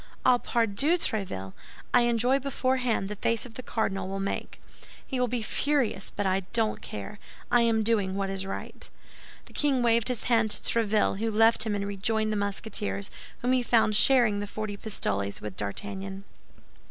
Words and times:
Ah, 0.25 0.39
pardieu, 0.39 0.97
Tréville! 0.97 1.53
I 1.93 2.01
enjoy 2.09 2.39
beforehand 2.39 3.07
the 3.07 3.15
face 3.17 3.43
the 3.43 3.61
cardinal 3.61 4.07
will 4.07 4.19
make. 4.19 4.59
He 5.05 5.19
will 5.19 5.27
be 5.27 5.43
furious; 5.43 6.09
but 6.15 6.25
I 6.25 6.39
don't 6.53 6.81
care. 6.81 7.19
I 7.51 7.61
am 7.61 7.83
doing 7.83 8.15
what 8.15 8.31
is 8.31 8.43
right." 8.43 8.89
The 9.45 9.53
king 9.53 9.83
waved 9.83 10.07
his 10.07 10.23
hand 10.23 10.49
to 10.49 10.63
Tréville, 10.63 11.19
who 11.19 11.29
left 11.29 11.67
him 11.67 11.75
and 11.75 11.85
rejoined 11.85 12.31
the 12.33 12.35
Musketeers, 12.35 13.11
whom 13.43 13.51
he 13.51 13.61
found 13.61 13.95
sharing 13.95 14.39
the 14.39 14.47
forty 14.47 14.75
pistoles 14.75 15.39
with 15.39 15.55
D'Artagnan. 15.55 16.23